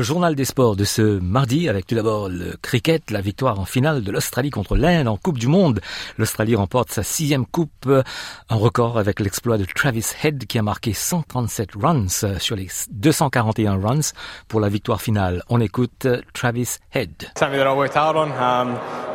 Le 0.00 0.04
journal 0.04 0.34
des 0.34 0.46
sports 0.46 0.76
de 0.76 0.84
ce 0.84 1.20
mardi 1.20 1.68
avec 1.68 1.86
tout 1.86 1.94
d'abord 1.94 2.30
le 2.30 2.56
cricket, 2.62 3.10
la 3.10 3.20
victoire 3.20 3.60
en 3.60 3.66
finale 3.66 4.02
de 4.02 4.10
l'Australie 4.10 4.48
contre 4.48 4.74
l'Inde 4.74 5.08
en 5.08 5.18
Coupe 5.18 5.36
du 5.36 5.46
Monde. 5.46 5.82
L'Australie 6.16 6.56
remporte 6.56 6.90
sa 6.90 7.02
sixième 7.02 7.44
coupe, 7.44 7.86
un 7.86 8.56
record 8.56 8.96
avec 8.96 9.20
l'exploit 9.20 9.58
de 9.58 9.66
Travis 9.66 10.06
Head 10.22 10.46
qui 10.46 10.58
a 10.58 10.62
marqué 10.62 10.94
137 10.94 11.72
runs 11.74 12.38
sur 12.38 12.56
les 12.56 12.68
241 12.92 13.78
runs 13.78 14.14
pour 14.48 14.60
la 14.60 14.70
victoire 14.70 15.02
finale. 15.02 15.42
On 15.50 15.60
écoute 15.60 16.06
Travis 16.32 16.78
Head. 16.94 17.10
Something 17.38 17.58
that 17.58 17.70
I 17.70 17.76
worked 17.76 17.94
hard 17.94 18.16
on. 18.16 18.30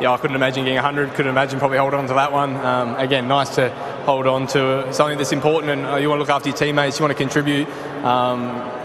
Yeah, 0.00 0.14
I 0.14 0.18
couldn't 0.18 0.36
imagine 0.36 0.62
getting 0.62 0.76
100. 0.76 1.14
Couldn't 1.14 1.32
imagine 1.32 1.58
probably 1.58 1.78
holding 1.78 1.98
on 1.98 2.06
to 2.06 2.14
that 2.14 2.32
one. 2.32 2.54
Again, 2.96 3.26
nice 3.26 3.52
to 3.56 3.72
hold 4.06 4.28
on 4.28 4.46
to 4.52 4.84
something 4.92 5.18
that's 5.18 5.32
important, 5.32 5.72
and 5.72 6.00
you 6.00 6.08
want 6.08 6.20
to 6.20 6.22
look 6.22 6.30
after 6.30 6.48
your 6.48 6.56
teammates. 6.56 7.00
You 7.00 7.06
want 7.06 7.18
to 7.18 7.20
contribute. 7.20 7.66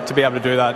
To 0.07 0.15
be 0.15 0.23
able 0.23 0.37
to 0.37 0.43
do 0.43 0.55
that 0.55 0.75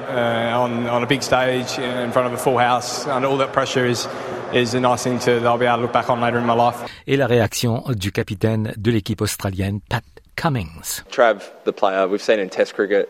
on, 0.54 0.88
on 0.88 1.02
a 1.02 1.08
big 1.08 1.15
stage 1.24 1.78
in 1.78 2.12
front 2.12 2.28
of 2.28 2.34
a 2.34 2.38
full 2.38 2.58
house 2.58 3.08
under 3.08 3.28
all 3.28 3.38
that 3.38 3.54
pressure 3.54 3.86
is 3.86 4.08
is 4.54 4.74
a 4.74 4.80
nice 4.80 5.04
thing 5.04 5.20
to 5.20 5.40
that 5.40 5.46
I'll 5.46 5.58
be 5.58 5.66
able 5.66 5.78
to 5.78 5.82
look 5.84 5.94
back 5.94 6.10
on 6.10 6.22
later 6.22 6.38
in 6.38 6.46
my 6.46 6.54
life. 6.54 6.90
Et 7.08 7.18
la 7.18 7.28
réaction 7.28 7.84
du 7.96 8.12
capitaine 8.12 8.74
de 8.78 8.92
l'équipe 8.92 9.22
australienne, 9.22 9.82
Pat 9.90 10.04
Cummings. 10.36 11.04
Trav, 11.10 11.44
the 11.64 11.74
player 11.74 12.08
we've 12.08 12.22
seen 12.22 12.40
in 12.40 12.50
Test 12.50 12.76
cricket, 12.76 13.10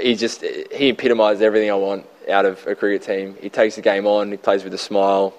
he 0.00 0.14
just 0.14 0.42
he 0.42 0.90
epitomised 0.90 1.42
everything 1.42 1.70
I 1.70 1.74
want 1.74 2.04
out 2.30 2.44
of 2.44 2.66
a 2.66 2.74
cricket 2.74 3.02
team. 3.02 3.36
He 3.40 3.48
takes 3.48 3.76
the 3.76 3.82
game 3.82 4.06
on, 4.06 4.30
he 4.30 4.36
plays 4.36 4.64
with 4.64 4.74
a 4.74 4.78
smile. 4.78 5.34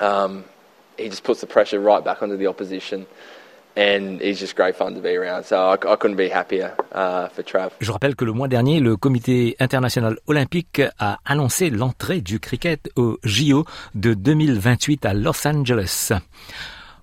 Um, 0.00 0.44
he 0.96 1.08
just 1.08 1.24
puts 1.24 1.40
the 1.40 1.46
pressure 1.46 1.80
right 1.80 2.04
back 2.04 2.22
onto 2.22 2.36
the 2.36 2.46
opposition. 2.46 3.06
Je 7.80 7.92
rappelle 7.92 8.16
que 8.16 8.24
le 8.24 8.32
mois 8.32 8.48
dernier, 8.48 8.80
le 8.80 8.96
comité 8.96 9.56
international 9.60 10.18
olympique 10.26 10.82
a 10.98 11.18
annoncé 11.24 11.70
l'entrée 11.70 12.20
du 12.20 12.40
cricket 12.40 12.90
au 12.96 13.18
JO 13.22 13.64
de 13.94 14.14
2028 14.14 15.06
à 15.06 15.14
Los 15.14 15.46
Angeles. 15.46 16.12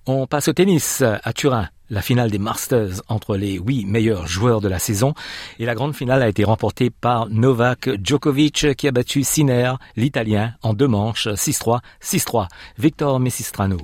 On 0.06 0.26
passe 0.26 0.48
au 0.48 0.52
tennis 0.52 1.02
à 1.02 1.32
Turin. 1.32 1.68
La 1.90 2.02
finale 2.02 2.30
des 2.30 2.38
Masters 2.38 3.00
entre 3.08 3.36
les 3.36 3.54
huit 3.54 3.86
meilleurs 3.86 4.26
joueurs 4.26 4.60
de 4.60 4.68
la 4.68 4.78
saison 4.78 5.14
et 5.58 5.64
la 5.64 5.74
grande 5.74 5.94
finale 5.94 6.22
a 6.22 6.28
été 6.28 6.44
remportée 6.44 6.90
par 6.90 7.30
Novak 7.30 7.88
Djokovic 8.04 8.74
qui 8.76 8.88
a 8.88 8.92
battu 8.92 9.22
Sinner, 9.22 9.72
l'Italien, 9.96 10.52
en 10.62 10.74
deux 10.74 10.88
manches 10.88 11.28
6-3, 11.28 11.80
6-3. 12.02 12.48
Victor 12.76 13.20
Messistrano. 13.20 13.78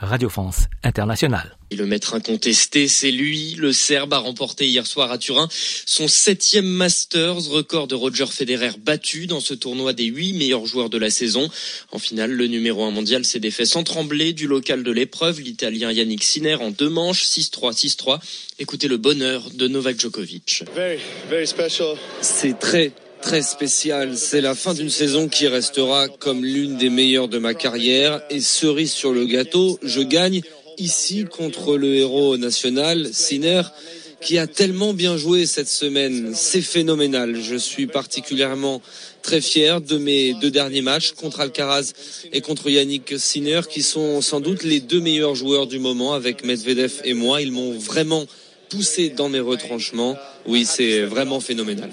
Radio 0.00 0.30
France 0.30 0.64
Internationale. 0.82 1.56
Et 1.70 1.76
le 1.76 1.84
maître 1.84 2.14
incontesté, 2.14 2.88
c'est 2.88 3.10
lui. 3.10 3.54
Le 3.58 3.72
Serbe 3.72 4.14
a 4.14 4.18
remporté 4.18 4.66
hier 4.66 4.86
soir 4.86 5.12
à 5.12 5.18
Turin 5.18 5.48
son 5.84 6.08
septième 6.08 6.66
Masters, 6.66 7.48
record 7.48 7.86
de 7.86 7.94
Roger 7.94 8.26
Federer 8.26 8.70
battu 8.82 9.26
dans 9.26 9.40
ce 9.40 9.52
tournoi 9.52 9.92
des 9.92 10.06
huit 10.06 10.32
meilleurs 10.32 10.64
joueurs 10.64 10.88
de 10.88 10.96
la 10.96 11.10
saison. 11.10 11.50
En 11.92 11.98
finale, 11.98 12.32
le 12.32 12.46
numéro 12.46 12.84
un 12.84 12.90
mondial 12.90 13.26
s'est 13.26 13.40
défait 13.40 13.66
sans 13.66 13.84
trembler 13.84 14.32
du 14.32 14.46
local 14.46 14.82
de 14.82 14.90
l'épreuve, 14.90 15.40
l'Italien 15.40 15.92
Yannick 15.92 16.24
Sinner 16.24 16.54
en 16.54 16.70
deux 16.70 16.88
manches, 16.88 17.24
6-3, 17.24 17.74
6-3. 17.74 18.20
Écoutez 18.58 18.88
le 18.88 18.96
bonheur 18.96 19.50
de 19.50 19.68
Novak 19.68 20.00
Djokovic. 20.00 20.64
C'est 22.22 22.58
très 22.58 22.92
très 23.20 23.42
spécial. 23.42 24.16
C'est 24.16 24.40
la 24.40 24.54
fin 24.54 24.74
d'une 24.74 24.90
saison 24.90 25.28
qui 25.28 25.46
restera 25.46 26.08
comme 26.08 26.44
l'une 26.44 26.76
des 26.76 26.90
meilleures 26.90 27.28
de 27.28 27.38
ma 27.38 27.54
carrière. 27.54 28.20
Et 28.30 28.40
cerise 28.40 28.92
sur 28.92 29.12
le 29.12 29.26
gâteau, 29.26 29.78
je 29.82 30.00
gagne 30.00 30.40
ici 30.78 31.24
contre 31.24 31.76
le 31.76 31.94
héros 31.94 32.36
national, 32.36 33.08
Sinner, 33.12 33.62
qui 34.20 34.38
a 34.38 34.46
tellement 34.46 34.92
bien 34.92 35.16
joué 35.16 35.46
cette 35.46 35.68
semaine. 35.68 36.32
C'est 36.34 36.62
phénoménal. 36.62 37.40
Je 37.40 37.56
suis 37.56 37.86
particulièrement 37.86 38.82
très 39.22 39.40
fier 39.40 39.80
de 39.80 39.98
mes 39.98 40.34
deux 40.34 40.50
derniers 40.50 40.82
matchs 40.82 41.12
contre 41.12 41.40
Alcaraz 41.40 41.92
et 42.32 42.40
contre 42.40 42.70
Yannick 42.70 43.18
Sinner, 43.18 43.60
qui 43.70 43.82
sont 43.82 44.20
sans 44.20 44.40
doute 44.40 44.62
les 44.62 44.80
deux 44.80 45.00
meilleurs 45.00 45.34
joueurs 45.34 45.66
du 45.66 45.78
moment 45.78 46.14
avec 46.14 46.44
Medvedev 46.44 47.00
et 47.04 47.14
moi. 47.14 47.40
Ils 47.40 47.52
m'ont 47.52 47.78
vraiment 47.78 48.26
poussé 48.70 49.10
dans 49.10 49.28
mes 49.28 49.40
retranchements. 49.40 50.16
Oui, 50.46 50.64
c'est 50.64 51.02
vraiment 51.02 51.40
phénoménal. 51.40 51.90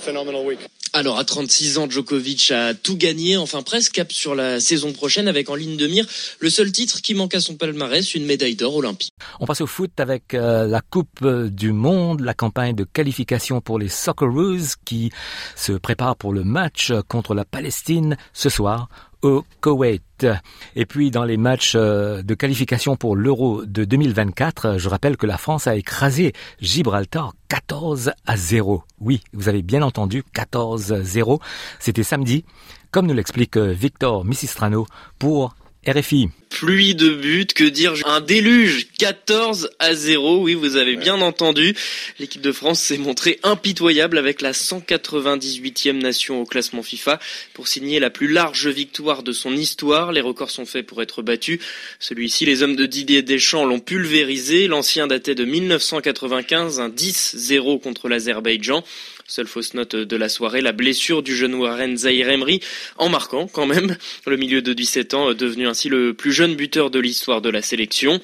Alors 0.98 1.20
à 1.20 1.24
36 1.24 1.78
ans, 1.78 1.88
Djokovic 1.88 2.50
a 2.50 2.74
tout 2.74 2.98
gagné, 2.98 3.38
enfin 3.38 3.62
presque 3.62 3.92
cap 3.92 4.12
sur 4.12 4.34
la 4.34 4.60
saison 4.60 4.94
prochaine 4.94 5.28
avec 5.28 5.48
en 5.52 5.54
ligne 5.54 5.78
de 5.78 5.86
mire 5.86 6.08
le 6.40 6.50
seul 6.50 6.72
titre 6.72 7.04
qui 7.04 7.14
manque 7.14 7.36
à 7.36 7.40
son 7.40 7.54
palmarès, 7.54 8.16
une 8.16 8.26
médaille 8.26 8.56
d'or 8.56 8.78
olympique. 8.78 9.14
On 9.40 9.46
passe 9.46 9.62
au 9.62 9.68
foot 9.68 9.92
avec 10.00 10.34
euh, 10.34 10.66
la 10.66 10.82
Coupe 10.82 11.24
du 11.24 11.72
Monde, 11.72 12.22
la 12.22 12.34
campagne 12.34 12.74
de 12.74 12.84
qualification 12.84 13.62
pour 13.62 13.78
les 13.78 13.90
Socceroos 13.90 14.74
qui 14.86 15.12
se 15.56 15.74
prépare 15.74 16.16
pour 16.16 16.34
le 16.34 16.44
match 16.44 16.92
contre 17.08 17.36
la 17.36 17.46
Palestine 17.46 18.18
ce 18.34 18.50
soir 18.50 18.90
au 19.22 19.44
Koweït. 19.62 20.28
Et 20.76 20.86
puis 20.86 21.12
dans 21.12 21.24
les 21.24 21.38
matchs 21.38 21.74
euh, 21.76 22.22
de 22.22 22.34
qualification 22.34 22.96
pour 22.96 23.16
l'Euro 23.16 23.66
de 23.66 23.86
2024, 23.86 24.78
je 24.78 24.90
rappelle 24.90 25.18
que 25.18 25.26
la 25.26 25.38
France 25.38 25.68
a 25.68 25.76
écrasé 25.76 26.34
Gibraltar 26.60 27.34
14 27.50 28.12
à 28.26 28.38
0. 28.38 28.84
Oui, 29.00 29.22
vous 29.34 29.50
avez 29.50 29.62
bien 29.62 29.82
entendu 29.82 30.24
14 30.34 30.94
à 30.94 31.02
0. 31.02 31.40
C'était 31.80 32.04
samedi, 32.04 32.46
comme 32.92 33.08
nous 33.08 33.14
l'explique 33.14 33.58
euh, 33.58 33.72
Victor 33.72 34.26
Missistrano 34.26 34.86
pour 35.20 35.56
RFI. 35.88 36.30
Pluie 36.50 36.96
de 36.96 37.10
buts, 37.10 37.48
que 37.54 37.64
dire 37.64 37.94
Un 38.06 38.22
déluge 38.22 38.88
14 38.98 39.70
à 39.80 39.94
0, 39.94 40.40
oui 40.40 40.54
vous 40.56 40.76
avez 40.76 40.96
bien 40.96 41.22
entendu. 41.22 41.76
L'équipe 42.20 42.42
de 42.42 42.52
France 42.52 42.80
s'est 42.80 42.98
montrée 42.98 43.40
impitoyable 43.44 44.18
avec 44.18 44.42
la 44.42 44.54
198e 44.54 46.02
nation 46.02 46.42
au 46.42 46.46
classement 46.46 46.84
FIFA 46.84 47.20
pour 47.54 47.68
signer 47.68 48.00
la 48.00 48.10
plus 48.10 48.28
large 48.28 48.68
victoire 48.68 49.24
de 49.24 49.34
son 49.34 49.56
histoire. 49.56 50.12
Les 50.12 50.22
records 50.22 50.52
sont 50.52 50.66
faits 50.66 50.86
pour 50.86 51.02
être 51.02 51.22
battus. 51.22 51.60
Celui-ci, 52.00 52.46
les 52.46 52.64
hommes 52.64 52.76
de 52.76 52.86
Didier 52.86 53.22
Deschamps 53.22 53.66
l'ont 53.66 53.80
pulvérisé. 53.80 54.68
L'ancien 54.68 55.06
datait 55.08 55.36
de 55.36 55.46
1995, 55.46 56.80
un 56.80 56.90
10-0 56.90 57.82
contre 57.82 58.10
l'Azerbaïdjan. 58.10 58.84
Seule 59.30 59.48
fausse 59.48 59.74
note 59.74 59.98
de 59.98 60.16
la 60.16 60.30
soirée, 60.30 60.62
la 60.62 60.72
blessure 60.72 61.22
du 61.22 61.36
jeune 61.36 61.54
Warren 61.54 61.98
Zahir 61.98 62.30
Emery, 62.30 62.62
en 62.98 63.10
marquant 63.10 63.46
quand 63.48 63.66
même 63.66 63.98
le 64.26 64.38
milieu 64.38 64.62
de 64.62 64.72
17 64.72 65.14
ans, 65.16 65.34
devenu 65.34 65.68
ainsi 65.68 65.90
le 65.90 66.14
plus 66.14 66.32
jeune 66.38 66.56
buteur 66.56 66.92
de 66.92 67.00
l'histoire 67.00 67.42
de 67.42 67.50
la 67.50 67.64
sélection. 67.64 68.22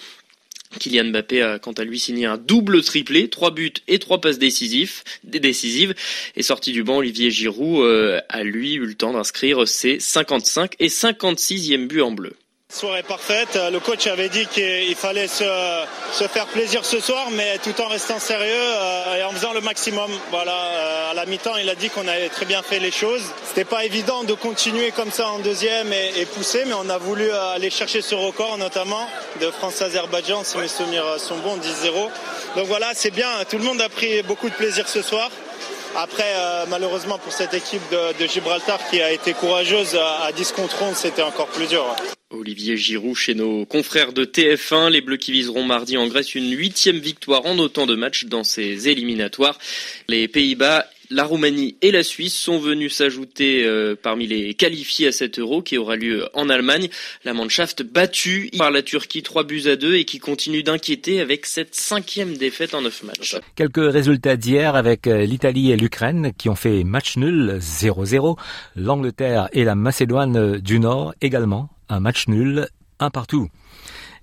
Kylian 0.79 1.05
Mbappé 1.05 1.41
a 1.41 1.57
quant 1.57 1.71
à 1.71 1.83
lui 1.83 1.99
signé 1.99 2.27
un 2.27 2.37
double 2.37 2.83
triplé, 2.83 3.27
trois 3.27 3.49
buts 3.49 3.73
et 3.87 3.97
trois 3.97 4.21
passes 4.21 4.37
décisives. 4.37 5.01
Et 6.35 6.43
sorti 6.43 6.73
du 6.73 6.83
banc, 6.83 6.97
Olivier 6.97 7.31
Giroud 7.31 7.83
euh, 7.83 8.21
a 8.29 8.43
lui 8.43 8.75
eu 8.75 8.85
le 8.85 8.93
temps 8.93 9.13
d'inscrire 9.13 9.67
ses 9.67 9.99
55 9.99 10.75
et 10.79 10.89
56e 10.89 11.87
buts 11.87 12.01
en 12.01 12.11
bleu. 12.11 12.33
Soirée 12.73 13.03
parfaite. 13.03 13.59
Le 13.71 13.79
coach 13.79 14.07
avait 14.07 14.29
dit 14.29 14.47
qu'il 14.47 14.95
fallait 14.95 15.27
se, 15.27 15.43
faire 16.27 16.47
plaisir 16.47 16.83
ce 16.83 16.99
soir, 16.99 17.27
mais 17.31 17.59
tout 17.59 17.79
en 17.79 17.87
restant 17.87 18.17
sérieux 18.17 18.51
euh, 18.51 19.15
et 19.15 19.23
en 19.23 19.29
faisant 19.29 19.53
le 19.53 19.61
maximum. 19.61 20.09
Voilà. 20.31 20.55
Euh, 20.55 21.11
à 21.11 21.13
la 21.13 21.27
mi-temps, 21.27 21.55
il 21.57 21.69
a 21.69 21.75
dit 21.75 21.91
qu'on 21.91 22.07
avait 22.07 22.29
très 22.29 22.47
bien 22.47 22.63
fait 22.63 22.79
les 22.79 22.89
choses. 22.89 23.21
C'était 23.47 23.63
pas 23.63 23.85
évident 23.85 24.23
de 24.23 24.33
continuer 24.33 24.89
comme 24.89 25.11
ça 25.11 25.29
en 25.29 25.37
deuxième 25.37 25.93
et, 25.93 26.25
pousser, 26.25 26.63
mais 26.65 26.73
on 26.73 26.89
a 26.89 26.97
voulu 26.97 27.29
euh, 27.29 27.53
aller 27.53 27.69
chercher 27.69 28.01
ce 28.01 28.15
record, 28.15 28.57
notamment 28.57 29.07
de 29.39 29.51
France-Azerbaïdjan, 29.51 30.43
si 30.43 30.57
mes 30.57 30.67
souvenirs 30.67 31.19
sont 31.19 31.37
bons, 31.37 31.57
10-0. 31.57 32.09
Donc 32.55 32.65
voilà, 32.65 32.93
c'est 32.95 33.11
bien. 33.11 33.29
Tout 33.47 33.59
le 33.59 33.65
monde 33.65 33.81
a 33.81 33.89
pris 33.89 34.23
beaucoup 34.23 34.49
de 34.49 34.55
plaisir 34.55 34.89
ce 34.89 35.03
soir. 35.03 35.29
Après, 35.95 36.33
malheureusement 36.69 37.19
pour 37.19 37.33
cette 37.33 37.53
équipe 37.53 37.83
de, 37.91 38.25
Gibraltar 38.25 38.79
qui 38.89 38.99
a 38.99 39.11
été 39.11 39.33
courageuse 39.33 39.95
à, 39.95 40.25
à 40.25 40.31
10 40.31 40.53
contre 40.53 40.81
11, 40.81 40.95
c'était 40.95 41.21
encore 41.21 41.47
plus 41.47 41.67
dur. 41.67 41.85
Olivier 42.33 42.77
Giroud 42.77 43.15
chez 43.15 43.35
nos 43.35 43.65
confrères 43.65 44.13
de 44.13 44.25
TF1. 44.25 44.89
Les 44.89 45.01
Bleus 45.01 45.17
qui 45.17 45.31
viseront 45.31 45.63
mardi 45.63 45.97
en 45.97 46.07
Grèce 46.07 46.35
une 46.35 46.51
huitième 46.51 46.97
victoire 46.97 47.45
en 47.45 47.57
autant 47.59 47.85
de 47.85 47.95
matchs 47.95 48.25
dans 48.25 48.43
ces 48.43 48.89
éliminatoires. 48.89 49.59
Les 50.07 50.27
Pays-Bas 50.27 50.85
la 51.09 51.25
Roumanie 51.25 51.75
et 51.81 51.91
la 51.91 52.01
Suisse 52.01 52.35
sont 52.35 52.57
venus 52.57 52.95
s'ajouter 52.95 53.65
euh, 53.65 53.95
parmi 54.01 54.25
les 54.25 54.53
qualifiés 54.55 55.07
à 55.07 55.11
cet 55.11 55.37
euro 55.37 55.61
qui 55.61 55.77
aura 55.77 55.95
lieu 55.95 56.27
en 56.33 56.49
Allemagne. 56.49 56.89
La 57.23 57.33
Mannschaft 57.33 57.83
battue 57.83 58.49
par 58.57 58.71
la 58.71 58.81
Turquie 58.81 59.21
3 59.21 59.43
buts 59.43 59.63
à 59.67 59.75
2 59.75 59.95
et 59.95 60.05
qui 60.05 60.19
continue 60.19 60.63
d'inquiéter 60.63 61.21
avec 61.21 61.45
cette 61.45 61.75
cinquième 61.75 62.35
défaite 62.35 62.73
en 62.73 62.81
neuf 62.81 63.03
matchs. 63.03 63.35
Quelques 63.55 63.91
résultats 63.91 64.37
d'hier 64.37 64.75
avec 64.75 65.05
euh, 65.07 65.25
l'Italie 65.25 65.71
et 65.71 65.77
l'Ukraine 65.77 66.31
qui 66.37 66.49
ont 66.49 66.55
fait 66.55 66.83
match 66.83 67.17
nul 67.17 67.57
0-0. 67.59 68.37
L'Angleterre 68.75 69.49
et 69.51 69.63
la 69.63 69.75
Macédoine 69.75 70.59
du 70.59 70.79
Nord 70.79 71.13
également 71.21 71.69
un 71.93 71.99
match 71.99 72.27
nul, 72.27 72.67
un 72.99 73.09
partout. 73.09 73.49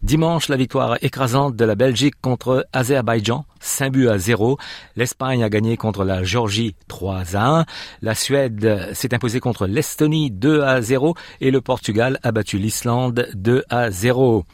Dimanche, 0.02 0.48
la 0.48 0.56
victoire 0.56 0.96
écrasante 1.02 1.56
de 1.56 1.64
la 1.64 1.74
Belgique 1.74 2.14
contre 2.22 2.66
Azerbaïdjan, 2.72 3.44
5 3.60 3.92
buts 3.92 4.08
à 4.08 4.16
0. 4.16 4.56
L'Espagne 4.96 5.44
a 5.44 5.50
gagné 5.50 5.76
contre 5.76 6.04
la 6.04 6.24
Géorgie 6.24 6.74
3 6.88 7.36
à 7.36 7.58
1. 7.60 7.66
La 8.00 8.14
Suède 8.14 8.88
s'est 8.94 9.14
imposée 9.14 9.40
contre 9.40 9.66
l'Estonie 9.66 10.30
2 10.30 10.62
à 10.62 10.80
0 10.80 11.14
et 11.42 11.50
le 11.50 11.60
Portugal 11.60 12.18
a 12.22 12.32
battu 12.32 12.56
l'Islande 12.58 13.28
2 13.34 13.64
à 13.68 13.90
0. 13.90 14.46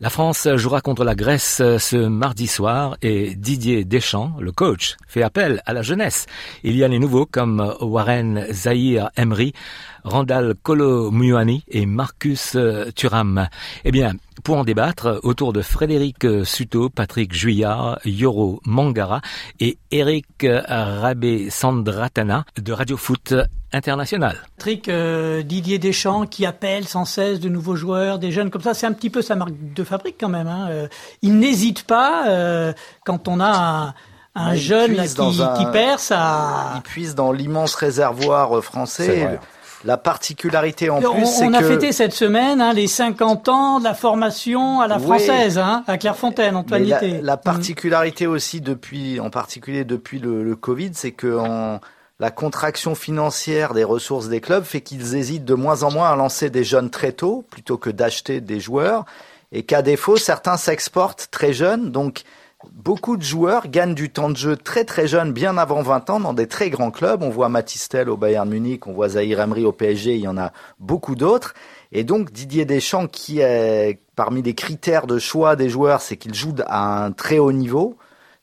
La 0.00 0.10
France 0.10 0.46
jouera 0.54 0.80
contre 0.80 1.02
la 1.02 1.16
Grèce 1.16 1.56
ce 1.56 1.96
mardi 1.96 2.46
soir 2.46 2.96
et 3.02 3.34
Didier 3.34 3.84
Deschamps, 3.84 4.32
le 4.38 4.52
coach, 4.52 4.96
fait 5.08 5.24
appel 5.24 5.60
à 5.66 5.72
la 5.72 5.82
jeunesse. 5.82 6.26
Il 6.62 6.76
y 6.76 6.84
a 6.84 6.88
les 6.88 7.00
nouveaux 7.00 7.26
comme 7.26 7.74
Warren 7.80 8.46
Zahir 8.52 9.10
Emery, 9.16 9.54
Randall 10.08 10.54
Kolo-Muani 10.62 11.64
et 11.68 11.86
Marcus 11.86 12.56
Thuram. 12.94 13.48
Eh 13.84 13.90
bien, 13.90 14.12
pour 14.44 14.56
en 14.56 14.64
débattre, 14.64 15.18
autour 15.22 15.52
de 15.52 15.62
Frédéric 15.62 16.26
Suto, 16.44 16.88
Patrick 16.88 17.34
Juillard, 17.34 17.98
Yoro 18.04 18.60
Mangara 18.64 19.20
et 19.60 19.78
Eric 19.90 20.26
Rabé-Sandratana 20.42 22.44
de 22.56 22.72
Radio 22.72 22.96
Foot 22.96 23.34
International. 23.72 24.36
Patrick 24.56 24.88
euh, 24.88 25.42
Didier 25.42 25.78
Deschamps 25.78 26.26
qui 26.26 26.46
appelle 26.46 26.88
sans 26.88 27.04
cesse 27.04 27.38
de 27.38 27.48
nouveaux 27.48 27.76
joueurs, 27.76 28.18
des 28.18 28.32
jeunes 28.32 28.50
comme 28.50 28.62
ça, 28.62 28.72
c'est 28.72 28.86
un 28.86 28.92
petit 28.92 29.10
peu 29.10 29.20
sa 29.20 29.34
marque 29.34 29.52
de 29.74 29.84
fabrique 29.84 30.16
quand 30.18 30.30
même. 30.30 30.46
Hein. 30.46 30.68
Euh, 30.70 30.88
il 31.20 31.38
n'hésite 31.38 31.84
pas 31.84 32.28
euh, 32.28 32.72
quand 33.04 33.28
on 33.28 33.40
a 33.40 33.94
un, 34.34 34.54
jeune 34.54 34.96
qui, 34.96 35.14
qui, 35.14 35.66
perce 35.72 36.12
à... 36.14 36.74
Il 36.76 36.82
puise 36.82 37.14
dans 37.14 37.32
l'immense 37.32 37.74
réservoir 37.74 38.62
français. 38.62 39.38
La 39.84 39.96
particularité 39.96 40.90
en 40.90 41.00
plus, 41.00 41.26
c'est 41.26 41.46
que... 41.46 41.50
On 41.50 41.54
a 41.54 41.62
fêté 41.62 41.92
cette 41.92 42.12
semaine 42.12 42.60
hein, 42.60 42.72
les 42.72 42.88
50 42.88 43.48
ans 43.48 43.78
de 43.78 43.84
la 43.84 43.94
formation 43.94 44.80
à 44.80 44.88
la 44.88 44.98
française, 44.98 45.58
hein, 45.58 45.84
à 45.86 45.98
Clairefontaine, 45.98 46.56
Antoine 46.56 46.84
la, 46.84 47.00
la, 47.22 47.36
particularité 47.36 48.26
aussi, 48.26 48.60
depuis, 48.60 49.20
en 49.20 49.30
particulier 49.30 49.84
depuis 49.84 50.18
le, 50.18 50.42
le 50.42 50.56
Covid, 50.56 50.90
c'est 50.94 51.12
que 51.12 51.38
en, 51.38 51.80
la 52.20 52.30
contraction 52.30 52.94
financière 52.94 53.74
des 53.74 53.84
ressources 53.84 54.28
des 54.28 54.40
clubs 54.40 54.64
fait 54.64 54.80
qu'ils 54.80 55.14
hésitent 55.14 55.44
de 55.44 55.54
moins 55.54 55.84
en 55.84 55.92
moins 55.92 56.10
à 56.10 56.16
lancer 56.16 56.50
des 56.50 56.64
jeunes 56.64 56.90
très 56.90 57.12
tôt, 57.12 57.44
plutôt 57.48 57.78
que 57.78 57.90
d'acheter 57.90 58.40
des 58.40 58.58
joueurs, 58.58 59.04
et 59.52 59.62
qu'à 59.62 59.82
défaut, 59.82 60.16
certains 60.16 60.56
s'exportent 60.56 61.28
très 61.30 61.52
jeunes, 61.52 61.90
donc 61.92 62.22
beaucoup 62.72 63.16
de 63.16 63.22
joueurs 63.22 63.68
gagnent 63.68 63.94
du 63.94 64.10
temps 64.10 64.30
de 64.30 64.36
jeu 64.36 64.56
très 64.56 64.84
très 64.84 65.06
jeune, 65.06 65.32
bien 65.32 65.56
avant 65.58 65.82
20 65.82 66.10
ans, 66.10 66.20
dans 66.20 66.34
des 66.34 66.46
très 66.46 66.70
grands 66.70 66.90
clubs. 66.90 67.22
On 67.22 67.30
voit 67.30 67.48
Matistel 67.48 68.08
au 68.08 68.16
Bayern 68.16 68.48
Munich, 68.48 68.86
on 68.86 68.92
voit 68.92 69.10
Zahir 69.10 69.40
Emery 69.40 69.64
au 69.64 69.72
PSG, 69.72 70.14
il 70.14 70.20
y 70.22 70.28
en 70.28 70.38
a 70.38 70.52
beaucoup 70.80 71.14
d'autres. 71.14 71.54
Et 71.92 72.04
donc 72.04 72.32
Didier 72.32 72.64
Deschamps, 72.64 73.06
qui 73.06 73.40
est 73.40 74.00
parmi 74.16 74.42
les 74.42 74.54
critères 74.54 75.06
de 75.06 75.18
choix 75.18 75.56
des 75.56 75.68
joueurs, 75.68 76.00
c'est 76.00 76.16
qu'ils 76.16 76.34
jouent 76.34 76.56
à 76.66 77.04
un 77.04 77.12
très 77.12 77.38
haut 77.38 77.52
niveau. 77.52 77.96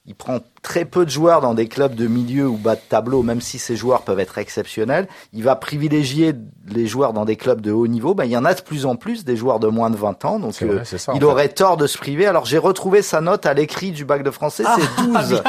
Il 0.08 0.14
prend 0.14 0.40
très 0.62 0.86
peu 0.86 1.04
de 1.04 1.10
joueurs 1.10 1.42
dans 1.42 1.56
des 1.56 1.68
clubs 1.68 1.96
de 1.96 2.06
milieu 2.06 2.48
ou 2.48 2.58
bas 2.58 2.76
de 2.76 2.82
tableau, 2.88 3.24
même 3.24 3.42
si 3.42 3.58
ces 3.58 3.76
joueurs 3.76 4.04
peuvent 4.04 4.20
être 4.20 4.38
exceptionnels. 4.38 5.08
Il 5.34 5.44
va 5.44 5.56
privilégier 5.56 6.36
les 6.68 6.86
joueurs 6.86 7.12
dans 7.12 7.26
des 7.26 7.36
clubs 7.36 7.60
de 7.60 7.72
haut 7.72 7.88
niveau. 7.88 8.14
Ben, 8.14 8.26
il 8.26 8.32
y 8.32 8.38
en 8.38 8.46
a 8.46 8.54
de 8.54 8.62
plus 8.62 8.86
en 8.86 8.96
plus 8.96 9.26
des 9.26 9.36
joueurs 9.36 9.60
de 9.60 9.68
moins 9.68 9.90
de 9.90 9.96
20 9.96 10.26
ans. 10.26 10.40
Donc, 10.40 10.62
euh, 10.62 10.84
il 11.16 11.24
aurait 11.24 11.50
tort 11.50 11.78
de 11.78 11.88
se 11.88 11.98
priver. 11.98 12.28
Alors, 12.28 12.46
j'ai 12.46 12.60
retrouvé 12.60 13.02
sa 13.02 13.20
note 13.20 13.48
à 13.48 13.56
l'écrit 13.56 13.92
du 13.92 14.06
bac 14.06 14.22
de 14.22 14.30
français. 14.30 14.64
Ah, 14.68 14.76
c'est 14.98 15.04
12. 15.04 15.42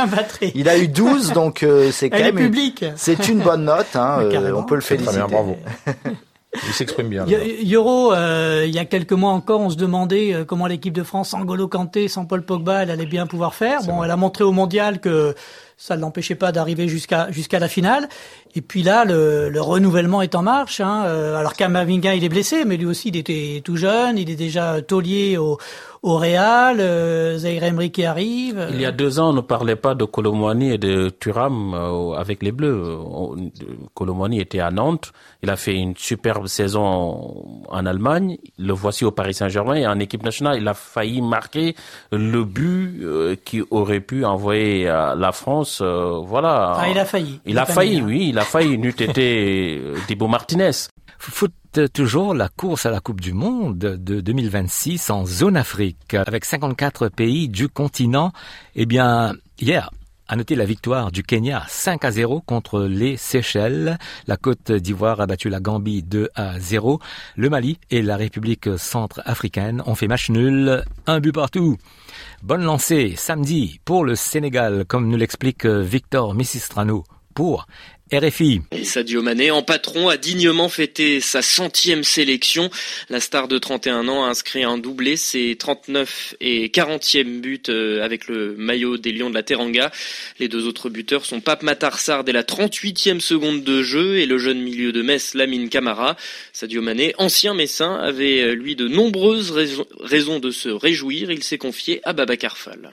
il 0.55 0.71
a 0.71 0.79
eu 0.79 0.89
12, 0.89 1.33
donc 1.33 1.63
euh, 1.63 1.91
c'est 1.93 2.09
quand 2.09 2.19
même. 2.19 2.53
C'est 2.97 3.29
une 3.29 3.41
bonne 3.41 3.65
note. 3.65 3.95
Hein, 3.95 4.21
euh, 4.23 4.53
on 4.55 4.63
peut 4.63 4.75
le 4.75 4.81
féliciter. 4.81 5.19
Très 5.19 5.27
bien, 5.27 5.37
bravo. 5.37 5.57
Il 6.67 6.73
s'exprime 6.73 7.09
bien. 7.09 7.27
Euro, 7.73 8.13
euh, 8.13 8.65
il 8.67 8.75
y 8.75 8.79
a 8.79 8.85
quelques 8.85 9.13
mois 9.13 9.33
encore, 9.33 9.61
on 9.61 9.71
se 9.71 9.77
demandait 9.77 10.35
euh, 10.35 10.45
comment 10.45 10.67
l'équipe 10.67 10.93
de 10.93 11.03
France, 11.03 11.31
sans 11.31 11.45
Golo 11.45 11.69
Kanté, 11.69 12.09
sans 12.09 12.25
Paul 12.25 12.43
Pogba, 12.43 12.83
elle 12.83 12.91
allait 12.91 13.07
bien 13.07 13.27
pouvoir 13.27 13.55
faire. 13.55 13.83
Bon, 13.85 14.03
elle 14.03 14.11
a 14.11 14.17
montré 14.17 14.45
au 14.45 14.53
mondial 14.53 15.01
que 15.01 15.35
ça 15.77 15.97
ne 15.97 16.01
l'empêchait 16.01 16.35
pas 16.35 16.53
d'arriver 16.53 16.89
jusqu'à 16.89 17.31
jusqu'à 17.31 17.59
la 17.59 17.69
finale. 17.69 18.09
Et 18.55 18.63
puis 18.63 18.83
là, 18.83 19.05
le, 19.05 19.51
le 19.51 19.61
renouvellement 19.61 20.23
est 20.23 20.35
en 20.35 20.43
marche. 20.43 20.81
Hein. 20.81 21.05
Euh, 21.05 21.37
alors 21.37 21.53
Kamavinga, 21.53 22.15
il 22.15 22.25
est 22.25 22.31
blessé, 22.31 22.65
mais 22.65 22.79
lui 22.79 22.87
aussi, 22.87 23.09
il 23.09 23.17
était 23.17 23.61
tout 23.63 23.77
jeune. 23.77 24.17
Il 24.17 24.31
est 24.31 24.37
déjà 24.37 24.81
taulier 24.81 25.37
au, 25.37 25.59
au 26.03 26.17
Real. 26.17 26.81
Euh, 26.81 27.37
Zaire 27.37 27.91
qui 27.93 28.05
arrive. 28.07 28.67
Il 28.73 28.81
y 28.81 28.87
a 28.87 28.93
deux 28.93 29.21
ans, 29.21 29.31
on 29.31 29.33
ne 29.35 29.43
parlait 29.43 29.77
pas 29.77 29.95
de 29.95 30.07
Colomwani 30.07 30.73
et 30.73 30.79
de 30.79 31.11
Thuram 31.11 31.75
euh, 31.75 32.13
avec 32.13 32.43
les 32.43 32.53
Bleus. 32.53 32.97
Colomwani 33.93 34.41
était 34.41 34.61
à 34.61 34.71
Nantes. 34.71 35.13
Il 35.43 35.51
a 35.51 35.57
fait 35.57 35.75
une 35.75 35.95
superbe 35.95 36.47
saison 36.47 37.65
en 37.69 37.85
Allemagne. 37.85 38.39
Le 38.59 38.73
voici 38.73 39.05
au 39.05 39.11
Paris 39.11 39.35
Saint-Germain 39.35 39.75
et 39.75 39.87
en 39.87 39.99
équipe 39.99 40.23
nationale. 40.23 40.57
Il 40.59 40.67
a 40.67 40.73
failli 40.73 41.21
marquer 41.21 41.75
le 42.11 42.45
but 42.45 43.03
euh, 43.03 43.37
qui 43.45 43.63
aurait 43.71 44.01
pu 44.01 44.25
envoyer 44.25 44.85
la 44.85 45.33
France. 45.33 45.66
Voilà. 45.81 46.75
Ah, 46.79 46.89
il 46.89 46.99
a 46.99 47.05
failli. 47.05 47.41
Il, 47.45 47.59
a 47.59 47.67
failli, 47.67 48.03
oui. 48.03 48.29
Il 48.31 48.39
a 48.39 48.43
failli. 48.43 48.79
N'eût 48.79 48.91
été 48.91 49.81
Dibo 50.09 50.29
Martinez. 50.29 50.71
Foot 51.19 51.53
toujours 51.93 52.35
la 52.35 52.49
course 52.49 52.87
à 52.87 52.91
la 52.91 53.01
Coupe 53.01 53.21
du 53.21 53.33
Monde 53.33 53.79
de 53.79 54.21
2026 54.21 55.11
en 55.11 55.27
zone 55.27 55.57
Afrique 55.57 56.15
avec 56.15 56.45
54 56.45 57.09
pays 57.09 57.49
du 57.49 57.69
continent. 57.69 58.33
Eh 58.75 58.87
bien, 58.87 59.35
hier, 59.59 59.91
à 60.29 60.37
noter 60.37 60.55
la 60.55 60.65
victoire 60.65 61.13
du 61.13 61.23
Kenya 61.23 61.65
5 61.69 62.05
à 62.05 62.11
0 62.11 62.41
contre 62.41 62.83
les 62.83 63.17
Seychelles. 63.17 63.99
La 64.27 64.37
Côte 64.37 64.73
d'Ivoire 64.73 65.21
a 65.21 65.27
battu 65.27 65.49
la 65.49 65.61
Gambie 65.61 66.03
2 66.03 66.31
à 66.35 66.59
0. 66.59 67.01
Le 67.37 67.51
Mali 67.51 67.79
et 67.91 68.03
la 68.03 68.17
République 68.17 68.69
centrafricaine 68.77 69.83
ont 69.87 69.95
fait 69.95 70.09
match 70.09 70.31
nul, 70.31 70.85
un 71.07 71.21
but 71.21 71.33
partout. 71.33 71.77
Bonne 72.43 72.63
lancée 72.65 73.15
samedi 73.17 73.81
pour 73.85 74.05
le 74.05 74.17
Sénégal, 74.17 74.85
comme 74.87 75.09
nous 75.09 75.17
l'explique 75.17 75.67
Victor 75.67 76.35
Missistrano 76.35 77.05
pour 77.35 77.67
RFI. 78.13 78.61
Sadio 78.85 79.21
Mané, 79.21 79.51
en 79.51 79.63
patron, 79.63 80.09
a 80.09 80.17
dignement 80.17 80.69
fêté 80.69 81.21
sa 81.21 81.43
centième 81.43 82.05
sélection. 82.05 82.71
La 83.11 83.19
star 83.19 83.49
de 83.49 83.59
31 83.59 84.07
ans 84.07 84.25
a 84.25 84.29
inscrit 84.29 84.63
un 84.63 84.79
doublé, 84.79 85.17
ses 85.17 85.57
39 85.57 86.37
et 86.41 86.69
40e 86.69 87.41
buts 87.41 87.63
euh, 87.69 88.05
avec 88.05 88.29
le 88.29 88.55
maillot 88.57 88.97
des 88.97 89.11
Lions 89.11 89.29
de 89.29 89.35
la 89.35 89.43
Teranga. 89.43 89.91
Les 90.39 90.47
deux 90.47 90.69
autres 90.69 90.89
buteurs 90.89 91.27
sont 91.27 91.41
Pape 91.41 91.65
Matarsar 91.65 92.23
dès 92.23 92.31
la 92.31 92.45
38e 92.45 93.19
seconde 93.19 93.65
de 93.65 93.83
jeu 93.83 94.19
et 94.19 94.27
le 94.27 94.39
jeune 94.39 94.61
milieu 94.61 94.93
de 94.93 95.03
Metz, 95.03 95.35
Lamine 95.35 95.69
Camara. 95.69 96.17
Sadio 96.53 96.83
Mané, 96.83 97.13
ancien 97.19 97.55
messin, 97.55 97.97
avait 97.97 98.43
euh, 98.43 98.55
lui 98.55 98.77
de 98.77 98.87
nombreuses 98.87 99.51
raisons 100.01 100.39
de 100.39 100.53
se 100.53 100.69
réjouir. 100.69 101.33
Il 101.33 101.43
s'est 101.43 101.59
confié 101.59 102.01
à 102.05 102.13
Baba 102.13 102.37
Fall. 102.55 102.93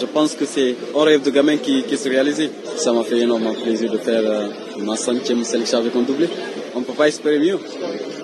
Je 0.00 0.06
pense 0.06 0.34
que 0.34 0.44
c'est 0.44 0.76
un 0.96 1.02
rêve 1.04 1.22
de 1.22 1.30
gamin 1.30 1.56
qui, 1.56 1.82
qui 1.84 1.96
s'est 1.96 2.08
réalisé. 2.08 2.50
Ça 2.76 2.92
m'a 2.92 3.02
fait 3.02 3.18
énormément 3.20 3.54
plaisir 3.54 3.90
de 3.90 3.98
faire 3.98 4.22
euh, 4.24 4.48
ma 4.78 4.96
centième 4.96 5.44
sélection 5.44 5.78
avec 5.78 5.94
un 5.96 6.02
doublé. 6.02 6.28
On 6.74 6.80
ne 6.80 6.84
peut 6.84 6.92
pas 6.92 7.08
espérer 7.08 7.38
mieux. 7.38 7.58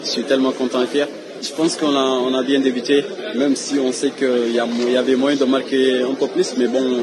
Je 0.00 0.06
suis 0.06 0.22
tellement 0.24 0.52
content 0.52 0.82
et 0.82 0.86
fier. 0.86 1.08
Je 1.42 1.52
pense 1.52 1.76
qu'on 1.76 1.94
a, 1.94 2.02
on 2.02 2.32
a 2.34 2.42
bien 2.42 2.60
débuté, 2.60 3.04
même 3.36 3.56
si 3.56 3.78
on 3.78 3.92
sait 3.92 4.10
qu'il 4.10 4.52
y, 4.52 4.92
y, 4.92 4.96
avait 4.96 5.16
moyen 5.16 5.36
de 5.36 5.44
marquer 5.44 6.02
un 6.02 6.14
peu 6.14 6.28
plus, 6.28 6.54
mais 6.56 6.66
bon, 6.66 7.02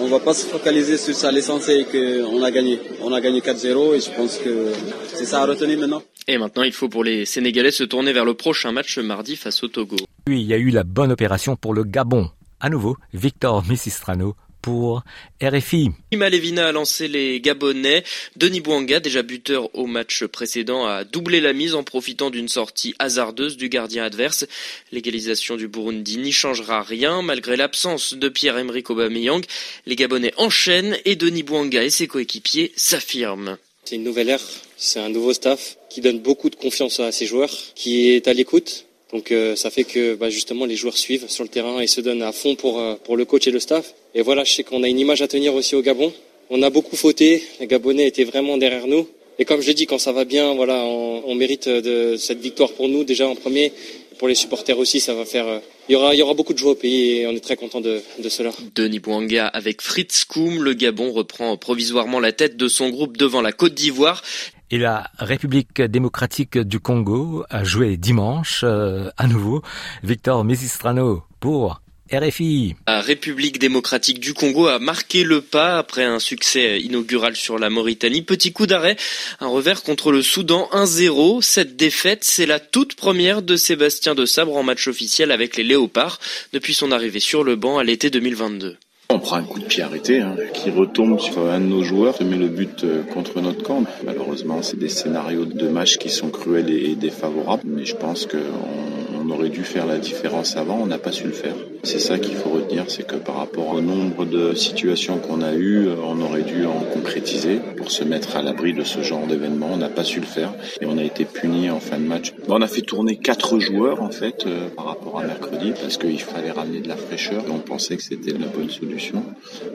on 0.00 0.04
ne 0.04 0.10
va 0.10 0.20
pas 0.20 0.34
se 0.34 0.46
focaliser 0.46 0.96
sur 0.96 1.14
ça. 1.14 1.32
L'essentiel 1.32 1.80
est 1.80 1.84
qu'on 2.30 2.42
a 2.42 2.50
gagné. 2.50 2.78
On 3.02 3.12
a 3.12 3.20
gagné 3.20 3.40
4-0 3.40 3.94
et 3.96 4.00
je 4.00 4.10
pense 4.10 4.36
que 4.38 4.72
c'est 5.14 5.24
ça 5.24 5.42
à 5.42 5.46
retenir 5.46 5.78
maintenant. 5.78 6.02
Et 6.26 6.36
maintenant, 6.36 6.62
il 6.62 6.72
faut 6.72 6.88
pour 6.88 7.04
les 7.04 7.24
Sénégalais 7.24 7.70
se 7.70 7.84
tourner 7.84 8.12
vers 8.12 8.24
le 8.26 8.34
prochain 8.34 8.70
match 8.70 8.98
mardi 8.98 9.34
face 9.36 9.62
au 9.62 9.68
Togo. 9.68 9.96
Oui, 10.28 10.42
il 10.42 10.46
y 10.46 10.52
a 10.54 10.58
eu 10.58 10.70
la 10.70 10.84
bonne 10.84 11.10
opération 11.10 11.56
pour 11.56 11.72
le 11.72 11.84
Gabon 11.84 12.30
à 12.60 12.70
nouveau 12.70 12.96
Victor 13.12 13.64
Missistrano 13.66 14.34
pour 14.62 15.02
RFI. 15.42 15.90
Ima 16.10 16.28
Levina 16.28 16.68
a 16.68 16.72
lancé 16.72 17.08
les 17.08 17.40
Gabonais. 17.40 18.04
Denis 18.36 18.60
Bouanga, 18.60 19.00
déjà 19.00 19.22
buteur 19.22 19.74
au 19.74 19.86
match 19.86 20.24
précédent, 20.24 20.86
a 20.86 21.04
doublé 21.04 21.40
la 21.40 21.52
mise 21.52 21.74
en 21.74 21.84
profitant 21.84 22.30
d'une 22.30 22.48
sortie 22.48 22.94
hasardeuse 22.98 23.56
du 23.56 23.68
gardien 23.68 24.04
adverse. 24.04 24.46
L'égalisation 24.92 25.56
du 25.56 25.68
Burundi 25.68 26.18
n'y 26.18 26.32
changera 26.32 26.82
rien 26.82 27.22
malgré 27.22 27.56
l'absence 27.56 28.14
de 28.14 28.28
Pierre-Emerick 28.28 28.90
Aubameyang. 28.90 29.44
Les 29.86 29.96
Gabonais 29.96 30.34
enchaînent 30.36 30.98
et 31.04 31.16
Denis 31.16 31.44
Bouanga 31.44 31.84
et 31.84 31.90
ses 31.90 32.08
coéquipiers 32.08 32.72
s'affirment. 32.76 33.58
C'est 33.84 33.96
une 33.96 34.04
nouvelle 34.04 34.28
ère, 34.28 34.42
c'est 34.76 35.00
un 35.00 35.08
nouveau 35.08 35.32
staff 35.32 35.78
qui 35.88 36.02
donne 36.02 36.18
beaucoup 36.18 36.50
de 36.50 36.56
confiance 36.56 37.00
à 37.00 37.10
ses 37.10 37.24
joueurs, 37.24 37.54
qui 37.74 38.10
est 38.10 38.28
à 38.28 38.34
l'écoute, 38.34 38.84
donc 39.12 39.32
euh, 39.32 39.56
ça 39.56 39.70
fait 39.70 39.84
que 39.84 40.14
bah, 40.14 40.28
justement 40.28 40.66
les 40.66 40.76
joueurs 40.76 40.96
suivent 40.98 41.28
sur 41.28 41.42
le 41.42 41.48
terrain 41.48 41.80
et 41.80 41.86
se 41.86 42.00
donnent 42.00 42.22
à 42.22 42.32
fond 42.32 42.54
pour, 42.56 42.78
euh, 42.78 42.94
pour 43.04 43.16
le 43.16 43.24
coach 43.24 43.46
et 43.46 43.50
le 43.50 43.60
staff. 43.60 43.94
Et 44.14 44.22
voilà, 44.22 44.44
je 44.44 44.52
sais 44.52 44.64
qu'on 44.64 44.82
a 44.82 44.88
une 44.88 44.98
image 44.98 45.22
à 45.22 45.28
tenir 45.28 45.54
aussi 45.54 45.74
au 45.74 45.82
Gabon. 45.82 46.12
On 46.50 46.62
a 46.62 46.70
beaucoup 46.70 46.96
fauté, 46.96 47.42
les 47.60 47.66
Gabonais 47.66 48.06
étaient 48.06 48.24
vraiment 48.24 48.58
derrière 48.58 48.86
nous. 48.86 49.08
Et 49.38 49.44
comme 49.44 49.60
je 49.60 49.68
l'ai 49.68 49.74
dit, 49.74 49.86
quand 49.86 49.98
ça 49.98 50.12
va 50.12 50.24
bien, 50.24 50.54
voilà, 50.54 50.84
on, 50.84 51.22
on 51.26 51.34
mérite 51.34 51.68
de 51.68 52.16
cette 52.16 52.40
victoire 52.40 52.72
pour 52.72 52.88
nous 52.88 53.04
déjà 53.04 53.28
en 53.28 53.36
premier. 53.36 53.72
Pour 54.18 54.26
les 54.26 54.34
supporters 54.34 54.76
aussi, 54.76 54.98
ça 54.98 55.14
va 55.14 55.24
faire. 55.24 55.46
Euh, 55.46 55.58
il 55.88 55.92
y 55.92 55.96
aura, 55.96 56.12
il 56.12 56.18
y 56.18 56.22
aura 56.22 56.34
beaucoup 56.34 56.52
de 56.52 56.58
joie 56.58 56.72
au 56.72 56.74
pays 56.74 57.20
et 57.20 57.26
on 57.26 57.30
est 57.30 57.40
très 57.40 57.56
content 57.56 57.80
de, 57.80 58.02
de 58.18 58.28
cela. 58.28 58.50
Denis 58.74 58.98
Bouanga 58.98 59.46
avec 59.46 59.80
Fritz 59.80 60.24
Koum, 60.24 60.62
le 60.62 60.74
Gabon 60.74 61.12
reprend 61.12 61.56
provisoirement 61.56 62.18
la 62.18 62.32
tête 62.32 62.56
de 62.56 62.68
son 62.68 62.90
groupe 62.90 63.16
devant 63.16 63.40
la 63.40 63.52
Côte 63.52 63.74
d'Ivoire. 63.74 64.22
Et 64.70 64.78
la 64.78 65.10
République 65.18 65.80
démocratique 65.80 66.58
du 66.58 66.78
Congo 66.78 67.44
a 67.48 67.64
joué 67.64 67.96
dimanche 67.96 68.60
euh, 68.64 69.10
à 69.16 69.26
nouveau. 69.26 69.62
Victor 70.02 70.44
Misistrano 70.44 71.22
pour 71.40 71.80
RFI. 72.12 72.74
La 72.86 73.00
République 73.00 73.58
démocratique 73.58 74.20
du 74.20 74.34
Congo 74.34 74.66
a 74.66 74.78
marqué 74.78 75.24
le 75.24 75.40
pas 75.40 75.78
après 75.78 76.04
un 76.04 76.18
succès 76.18 76.80
inaugural 76.80 77.36
sur 77.36 77.58
la 77.58 77.70
Mauritanie. 77.70 78.22
Petit 78.22 78.52
coup 78.52 78.66
d'arrêt, 78.66 78.96
un 79.40 79.46
revers 79.46 79.82
contre 79.82 80.10
le 80.10 80.22
Soudan 80.22 80.68
1-0. 80.72 81.42
Cette 81.42 81.76
défaite, 81.76 82.24
c'est 82.24 82.46
la 82.46 82.60
toute 82.60 82.94
première 82.94 83.42
de 83.42 83.56
Sébastien 83.56 84.14
de 84.14 84.26
Sabre 84.26 84.56
en 84.56 84.62
match 84.62 84.88
officiel 84.88 85.30
avec 85.30 85.56
les 85.56 85.64
Léopards 85.64 86.18
depuis 86.52 86.74
son 86.74 86.92
arrivée 86.92 87.20
sur 87.20 87.44
le 87.44 87.56
banc 87.56 87.78
à 87.78 87.84
l'été 87.84 88.10
2022. 88.10 88.76
On 89.10 89.20
prend 89.20 89.36
un 89.36 89.42
coup 89.42 89.58
de 89.58 89.64
pied 89.64 89.82
arrêté 89.82 90.20
hein, 90.20 90.36
qui 90.52 90.68
retombe 90.68 91.18
sur 91.18 91.50
un 91.50 91.60
de 91.60 91.64
nos 91.64 91.82
joueurs, 91.82 92.14
se 92.14 92.24
met 92.24 92.36
le 92.36 92.48
but 92.48 92.84
euh, 92.84 93.02
contre 93.04 93.40
notre 93.40 93.62
camp. 93.62 93.84
Malheureusement, 94.04 94.60
c'est 94.60 94.78
des 94.78 94.90
scénarios 94.90 95.46
de 95.46 95.66
match 95.66 95.96
qui 95.96 96.10
sont 96.10 96.28
cruels 96.28 96.68
et 96.68 96.94
défavorables, 96.94 97.62
mais 97.64 97.86
je 97.86 97.96
pense 97.96 98.26
qu'on 98.26 99.17
on 99.28 99.32
aurait 99.32 99.50
dû 99.50 99.62
faire 99.62 99.86
la 99.86 99.98
différence 99.98 100.56
avant, 100.56 100.78
on 100.80 100.86
n'a 100.86 100.98
pas 100.98 101.12
su 101.12 101.24
le 101.24 101.32
faire. 101.32 101.54
C'est 101.84 101.98
ça 101.98 102.18
qu'il 102.18 102.34
faut 102.34 102.48
retenir, 102.48 102.84
c'est 102.88 103.06
que 103.06 103.16
par 103.16 103.36
rapport 103.36 103.68
au 103.68 103.80
nombre 103.80 104.24
de 104.24 104.54
situations 104.54 105.18
qu'on 105.18 105.42
a 105.42 105.52
eues, 105.52 105.88
on 106.02 106.20
aurait 106.22 106.42
dû 106.42 106.64
en 106.64 106.80
concrétiser 106.80 107.60
pour 107.76 107.90
se 107.90 108.04
mettre 108.04 108.36
à 108.36 108.42
l'abri 108.42 108.72
de 108.72 108.84
ce 108.84 109.02
genre 109.02 109.26
d'événement. 109.26 109.68
On 109.72 109.76
n'a 109.76 109.88
pas 109.88 110.04
su 110.04 110.20
le 110.20 110.26
faire 110.26 110.54
et 110.80 110.86
on 110.86 110.96
a 110.98 111.04
été 111.04 111.24
puni 111.24 111.70
en 111.70 111.78
fin 111.78 111.98
de 111.98 112.04
match. 112.04 112.32
On 112.48 112.62
a 112.62 112.66
fait 112.66 112.80
tourner 112.80 113.16
quatre 113.16 113.58
joueurs 113.58 114.02
en 114.02 114.10
fait 114.10 114.44
euh, 114.46 114.68
par 114.70 114.86
rapport 114.86 115.20
à 115.20 115.24
mercredi 115.24 115.72
parce 115.80 115.98
qu'il 115.98 116.20
fallait 116.20 116.50
ramener 116.50 116.80
de 116.80 116.88
la 116.88 116.96
fraîcheur 116.96 117.44
et 117.46 117.50
on 117.50 117.60
pensait 117.60 117.96
que 117.96 118.02
c'était 118.02 118.32
la 118.32 118.46
bonne 118.46 118.70
solution. 118.70 119.24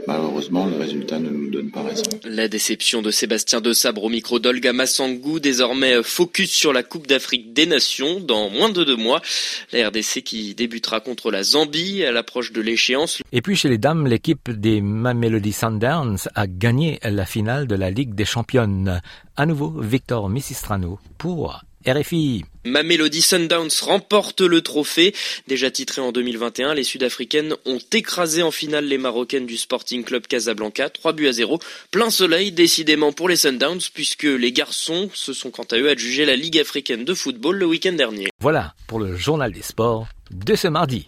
Malheureusement, 0.07 0.65
le 0.65 0.77
résultat 0.77 1.19
ne 1.19 1.29
nous 1.29 1.51
donne 1.51 1.69
pas 1.69 1.83
raison. 1.83 2.03
La 2.25 2.48
déception 2.48 3.01
de 3.01 3.12
Sébastien 3.12 3.62
De 3.62 3.72
Sabre 3.72 4.03
au 4.03 4.10
micro 4.10 4.39
d'Olga 4.39 4.74
Massangou, 4.74 5.39
désormais 5.39 6.01
focus 6.03 6.51
sur 6.51 6.74
la 6.74 6.83
Coupe 6.83 7.07
d'Afrique 7.07 7.53
des 7.53 7.65
Nations 7.65 8.19
dans 8.19 8.50
moins 8.50 8.69
de 8.69 8.83
deux 8.83 8.98
mois. 8.98 9.22
La 9.71 9.89
RDC 9.89 10.23
qui 10.23 10.55
débutera 10.55 11.00
contre 11.00 11.31
la 11.31 11.43
Zambie 11.43 12.03
à 12.03 12.12
l'approche 12.12 12.51
de 12.51 12.62
l'échéance. 12.62 13.21
Et 13.31 13.41
puis 13.41 13.55
chez 13.55 13.69
les 13.69 13.77
dames, 13.77 14.07
l'équipe 14.07 14.50
des 14.51 14.81
Mamelody 14.81 15.53
Sundowns 15.53 16.17
a 16.35 16.47
gagné 16.47 17.00
la 17.03 17.25
finale 17.25 17.67
de 17.67 17.75
la 17.75 17.89
Ligue 17.89 18.15
des 18.15 18.25
Championnes. 18.25 19.01
À 19.35 19.45
nouveau, 19.45 19.69
Victor 19.81 20.29
Missistrano 20.29 21.00
pour 21.17 21.63
RFI. 21.85 22.45
Mamelody 22.65 23.21
Sundowns 23.21 23.81
remporte 23.81 24.41
le 24.41 24.61
trophée. 24.61 25.13
Déjà 25.47 25.69
titré 25.69 26.01
en 26.01 26.11
2021, 26.11 26.73
les 26.73 26.83
Sud-Africaines 26.83 27.55
ont 27.65 27.79
écrasé 27.91 28.41
en 28.41 28.51
finale 28.51 28.85
les 28.85 28.97
Marocaines 28.97 29.45
du 29.45 29.57
Sporting 29.57 30.03
Club 30.03 30.27
Casablanca, 30.27 30.89
3 30.89 31.13
buts 31.13 31.27
à 31.27 31.31
0. 31.31 31.59
Plein 31.91 32.09
soleil 32.09 32.51
décidément 32.51 33.11
pour 33.11 33.29
les 33.29 33.35
Sundowns 33.35 33.81
puisque 33.93 34.23
les 34.23 34.51
garçons 34.51 35.09
se 35.13 35.33
sont 35.33 35.51
quant 35.51 35.67
à 35.71 35.77
eux 35.77 35.89
adjugés 35.89 36.25
la 36.25 36.35
Ligue 36.35 36.59
africaine 36.59 37.05
de 37.05 37.13
football 37.13 37.57
le 37.57 37.65
week-end 37.65 37.93
dernier. 37.93 38.29
Voilà 38.39 38.73
pour 38.87 38.99
le 38.99 39.15
journal 39.15 39.51
des 39.51 39.61
sports 39.61 40.07
de 40.31 40.55
ce 40.55 40.67
mardi. 40.67 41.07